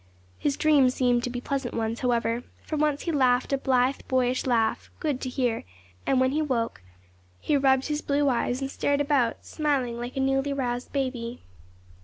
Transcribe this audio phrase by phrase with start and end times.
[0.39, 4.47] His dreams seemed to be pleasant ones, however; for once he laughed a blithe, boyish
[4.47, 5.63] laugh, good to hear;
[6.07, 6.81] and when he woke,
[7.39, 11.43] he rubbed his blue eyes and stared about, smiling like a newly roused baby.